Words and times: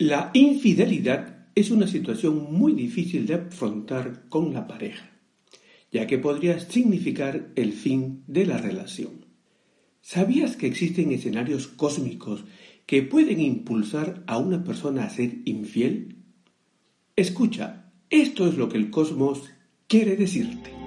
La 0.00 0.30
infidelidad 0.32 1.48
es 1.54 1.70
una 1.70 1.86
situación 1.86 2.54
muy 2.54 2.72
difícil 2.72 3.26
de 3.26 3.34
afrontar 3.34 4.30
con 4.30 4.54
la 4.54 4.66
pareja, 4.66 5.10
ya 5.92 6.06
que 6.06 6.16
podría 6.16 6.58
significar 6.58 7.52
el 7.54 7.74
fin 7.74 8.24
de 8.26 8.46
la 8.46 8.56
relación. 8.56 9.26
¿Sabías 10.00 10.56
que 10.56 10.68
existen 10.68 11.12
escenarios 11.12 11.68
cósmicos 11.68 12.44
que 12.86 13.02
pueden 13.02 13.42
impulsar 13.42 14.24
a 14.26 14.38
una 14.38 14.64
persona 14.64 15.04
a 15.04 15.10
ser 15.10 15.42
infiel? 15.44 16.16
Escucha, 17.14 17.92
esto 18.08 18.48
es 18.48 18.56
lo 18.56 18.70
que 18.70 18.78
el 18.78 18.88
cosmos 18.88 19.50
quiere 19.86 20.16
decirte. 20.16 20.79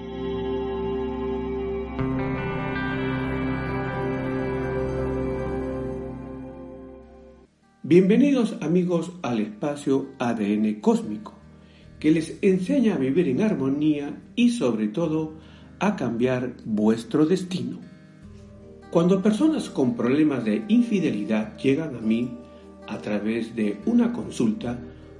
Bienvenidos 7.96 8.56
amigos 8.60 9.12
al 9.22 9.40
espacio 9.40 10.08
ADN 10.18 10.82
cósmico, 10.82 11.36
que 12.00 12.10
les 12.10 12.40
enseña 12.42 12.96
a 12.96 12.98
vivir 12.98 13.28
en 13.28 13.44
armonía 13.44 14.20
y 14.36 14.50
sobre 14.50 14.88
todo 14.88 15.34
a 15.78 15.96
cambiar 15.96 16.56
vuestro 16.66 17.28
destino. 17.28 17.78
Cuando 18.90 19.22
personas 19.22 19.70
con 19.70 19.96
problemas 19.96 20.44
de 20.44 20.66
infidelidad 20.70 21.56
llegan 21.60 21.96
a 21.96 22.00
mí 22.00 22.32
a 22.88 22.98
través 22.98 23.56
de 23.56 23.78
una 23.86 24.12
consulta, 24.12 24.80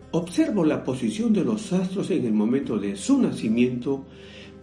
observo 0.10 0.66
la 0.66 0.84
posición 0.84 1.32
de 1.32 1.44
los 1.44 1.72
astros 1.74 2.10
en 2.10 2.26
el 2.26 2.34
momento 2.34 2.80
de 2.80 2.96
su 2.96 3.22
nacimiento 3.22 4.04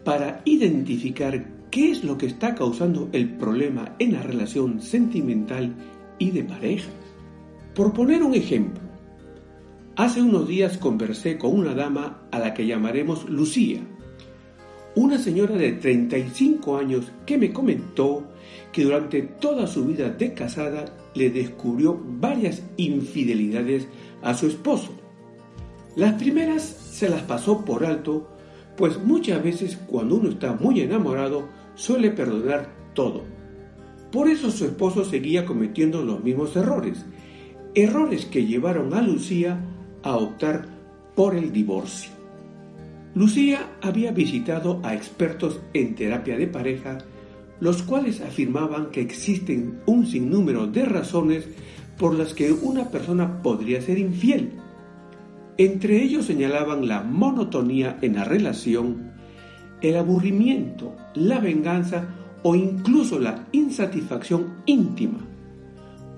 para 0.05 0.43
identificar 0.45 1.69
qué 1.71 1.93
es 1.93 2.03
lo 2.03 2.19
que 2.19 2.27
está 2.27 2.57
causando 2.57 3.09
el 3.13 3.37
problema 3.37 3.95
en 4.01 4.15
la 4.15 4.23
relación 4.25 4.83
sentimental 4.83 5.77
y 6.19 6.33
de 6.33 6.43
pareja. 6.43 6.91
Por 7.81 7.95
poner 7.95 8.23
un 8.23 8.35
ejemplo, 8.35 8.83
hace 9.97 10.21
unos 10.21 10.47
días 10.47 10.77
conversé 10.77 11.39
con 11.39 11.59
una 11.59 11.73
dama 11.73 12.25
a 12.31 12.39
la 12.39 12.53
que 12.53 12.67
llamaremos 12.67 13.27
Lucía, 13.31 13.81
una 14.97 15.17
señora 15.17 15.55
de 15.55 15.73
35 15.73 16.77
años 16.77 17.11
que 17.25 17.39
me 17.39 17.55
comentó 17.55 18.25
que 18.71 18.85
durante 18.85 19.23
toda 19.23 19.67
su 19.67 19.87
vida 19.87 20.11
de 20.11 20.35
casada 20.35 20.95
le 21.15 21.31
descubrió 21.31 21.99
varias 22.05 22.63
infidelidades 22.77 23.89
a 24.21 24.35
su 24.35 24.49
esposo. 24.49 24.93
Las 25.97 26.21
primeras 26.21 26.63
se 26.63 27.09
las 27.09 27.23
pasó 27.23 27.65
por 27.65 27.87
alto, 27.87 28.29
pues 28.77 29.03
muchas 29.03 29.43
veces 29.43 29.79
cuando 29.87 30.17
uno 30.17 30.29
está 30.29 30.53
muy 30.53 30.83
enamorado 30.83 31.49
suele 31.77 32.11
perdonar 32.11 32.75
todo. 32.93 33.23
Por 34.13 34.29
eso 34.29 34.51
su 34.51 34.67
esposo 34.67 35.03
seguía 35.03 35.47
cometiendo 35.47 36.05
los 36.05 36.23
mismos 36.23 36.55
errores 36.57 37.07
errores 37.75 38.27
que 38.27 38.47
llevaron 38.47 38.95
a 38.95 39.03
Lucía 39.03 39.61
a 40.03 40.17
optar 40.17 40.67
por 41.15 41.35
el 41.35 41.53
divorcio. 41.53 42.11
Lucía 43.15 43.77
había 43.83 44.13
visitado 44.13 44.81
a 44.83 44.95
expertos 44.95 45.61
en 45.75 45.95
terapia 45.95 46.37
de 46.37 46.47
pareja, 46.47 46.99
los 47.61 47.83
cuales 47.83 48.21
afirmaban 48.21 48.91
que 48.91 49.01
existen 49.01 49.81
un 49.87 50.07
sinnúmero 50.07 50.67
de 50.67 50.85
razones 50.85 51.47
por 51.99 52.15
las 52.15 52.35
que 52.35 52.53
una 52.53 52.89
persona 52.89 53.43
podría 53.43 53.83
ser 53.83 53.99
infiel. 53.99 54.53
Entre 55.59 56.03
ellos 56.03 56.27
señalaban 56.27 56.89
la 56.89 57.03
monotonía 57.03 57.99
en 58.01 58.15
la 58.15 58.25
relación, 58.25 59.13
el 59.83 59.97
aburrimiento, 59.97 60.97
la 61.15 61.39
venganza 61.39 62.09
o 62.43 62.55
incluso 62.55 63.19
la 63.19 63.47
insatisfacción 63.53 64.63
íntima 64.65 65.30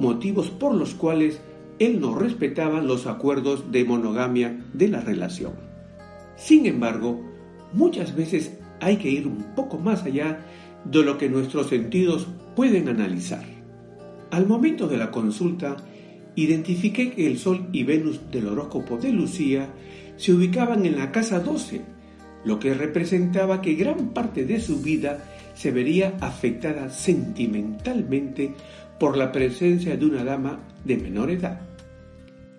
motivos 0.02 0.50
por 0.50 0.74
los 0.74 0.94
cuales 0.94 1.40
él 1.78 2.00
no 2.00 2.14
respetaba 2.14 2.82
los 2.82 3.06
acuerdos 3.06 3.70
de 3.72 3.84
monogamia 3.84 4.60
de 4.74 4.88
la 4.88 5.00
relación. 5.00 5.52
Sin 6.36 6.66
embargo, 6.66 7.22
muchas 7.72 8.14
veces 8.14 8.58
hay 8.80 8.96
que 8.96 9.08
ir 9.08 9.26
un 9.26 9.54
poco 9.54 9.78
más 9.78 10.02
allá 10.02 10.44
de 10.84 11.02
lo 11.02 11.16
que 11.16 11.28
nuestros 11.28 11.68
sentidos 11.68 12.26
pueden 12.56 12.88
analizar. 12.88 13.44
Al 14.32 14.46
momento 14.46 14.88
de 14.88 14.96
la 14.96 15.12
consulta, 15.12 15.76
identifiqué 16.34 17.12
que 17.12 17.26
el 17.26 17.38
Sol 17.38 17.68
y 17.72 17.84
Venus 17.84 18.20
del 18.30 18.48
horóscopo 18.48 18.96
de 18.96 19.12
Lucía 19.12 19.68
se 20.16 20.32
ubicaban 20.32 20.84
en 20.84 20.96
la 20.98 21.12
casa 21.12 21.38
12, 21.38 21.82
lo 22.44 22.58
que 22.58 22.74
representaba 22.74 23.62
que 23.62 23.74
gran 23.74 24.08
parte 24.08 24.44
de 24.44 24.60
su 24.60 24.82
vida 24.82 25.24
se 25.62 25.70
vería 25.70 26.16
afectada 26.20 26.90
sentimentalmente 26.90 28.52
por 28.98 29.16
la 29.16 29.30
presencia 29.30 29.96
de 29.96 30.06
una 30.06 30.24
dama 30.24 30.58
de 30.84 30.96
menor 30.96 31.30
edad. 31.30 31.60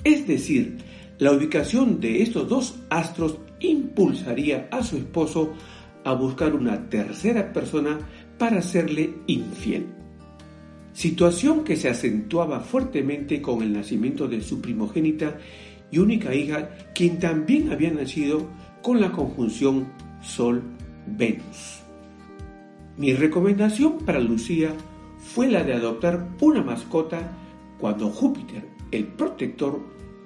Es 0.06 0.26
decir, 0.26 0.78
la 1.18 1.34
ubicación 1.34 2.00
de 2.00 2.22
estos 2.22 2.48
dos 2.48 2.80
astros 2.90 3.40
impulsaría 3.60 4.70
a 4.72 4.82
su 4.84 4.96
esposo 4.96 5.52
a 6.06 6.14
buscar 6.14 6.56
una 6.56 6.90
tercera 6.90 7.52
persona 7.52 8.00
para 8.38 8.62
serle 8.62 9.16
infiel. 9.28 9.86
Situación 10.94 11.66
que 11.66 11.76
se 11.76 11.90
acentuaba 11.90 12.62
fuertemente 12.62 13.42
con 13.42 13.62
el 13.64 13.74
nacimiento 13.74 14.30
de 14.30 14.40
su 14.40 14.62
primogénita 14.62 15.40
y 15.92 15.98
única 15.98 16.34
hija, 16.34 16.70
quien 16.96 17.20
también 17.20 17.70
había 17.70 17.92
nacido 17.92 18.48
con 18.82 19.02
la 19.02 19.12
conjunción 19.12 19.92
Sol-Venus. 20.22 21.83
Mi 22.96 23.14
recomendación 23.14 23.98
para 24.06 24.20
Lucía 24.20 24.72
fue 25.18 25.50
la 25.50 25.64
de 25.64 25.74
adoptar 25.74 26.30
una 26.42 26.62
mascota 26.62 27.32
cuando 27.80 28.10
Júpiter, 28.10 28.70
el 28.92 29.06
protector, 29.06 29.82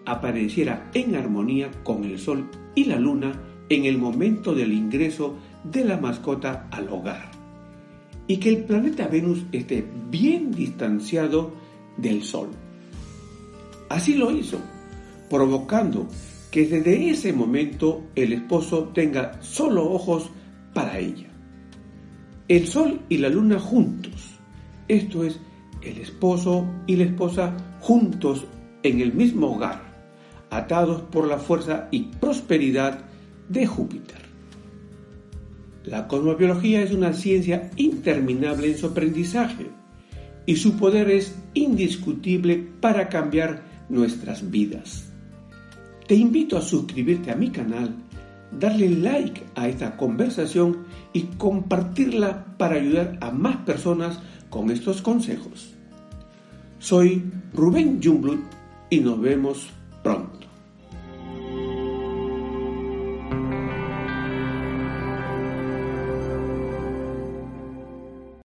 apareciera 0.05 0.89
en 0.93 1.15
armonía 1.15 1.71
con 1.83 2.03
el 2.03 2.19
Sol 2.19 2.49
y 2.75 2.83
la 2.85 2.99
Luna 2.99 3.41
en 3.69 3.85
el 3.85 3.97
momento 3.97 4.53
del 4.53 4.73
ingreso 4.73 5.35
de 5.63 5.85
la 5.85 5.97
mascota 5.97 6.67
al 6.71 6.89
hogar, 6.89 7.31
y 8.27 8.37
que 8.37 8.49
el 8.49 8.65
planeta 8.65 9.07
Venus 9.07 9.45
esté 9.53 9.85
bien 10.09 10.51
distanciado 10.51 11.53
del 11.95 12.23
Sol. 12.23 12.49
Así 13.87 14.15
lo 14.15 14.31
hizo, 14.31 14.59
provocando 15.29 16.07
que 16.51 16.67
desde 16.67 17.09
ese 17.09 17.31
momento 17.31 18.03
el 18.15 18.33
esposo 18.33 18.89
tenga 18.93 19.41
solo 19.41 19.89
ojos 19.89 20.29
para 20.73 20.99
ella. 20.99 21.36
El 22.47 22.67
Sol 22.67 23.01
y 23.09 23.17
la 23.17 23.29
Luna 23.29 23.59
juntos 23.59 24.37
esto 24.87 25.23
es, 25.23 25.39
el 25.81 25.97
esposo 25.97 26.65
y 26.87 26.95
la 26.95 27.03
esposa 27.03 27.55
juntos 27.79 28.45
en 28.83 29.01
el 29.01 29.13
mismo 29.13 29.55
hogar, 29.55 29.81
atados 30.49 31.01
por 31.01 31.27
la 31.27 31.37
fuerza 31.37 31.89
y 31.91 32.03
prosperidad 32.03 33.01
de 33.49 33.67
Júpiter. 33.67 34.17
La 35.83 36.07
cosmobiología 36.07 36.81
es 36.81 36.91
una 36.91 37.13
ciencia 37.13 37.69
interminable 37.75 38.71
en 38.71 38.77
su 38.77 38.87
aprendizaje 38.87 39.67
y 40.45 40.55
su 40.55 40.77
poder 40.77 41.09
es 41.09 41.35
indiscutible 41.53 42.65
para 42.79 43.09
cambiar 43.09 43.63
nuestras 43.89 44.49
vidas. 44.49 45.11
Te 46.07 46.15
invito 46.15 46.57
a 46.57 46.61
suscribirte 46.61 47.31
a 47.31 47.35
mi 47.35 47.49
canal, 47.49 47.93
darle 48.51 48.89
like 48.89 49.43
a 49.55 49.67
esta 49.67 49.97
conversación 49.97 50.85
y 51.13 51.23
compartirla 51.37 52.45
para 52.57 52.75
ayudar 52.75 53.17
a 53.21 53.31
más 53.31 53.57
personas 53.57 54.19
con 54.49 54.71
estos 54.71 55.01
consejos. 55.01 55.73
Soy 56.79 57.23
Rubén 57.53 57.99
Jumblut 58.01 58.41
y 58.89 58.99
nos 58.99 59.19
vemos 59.19 59.69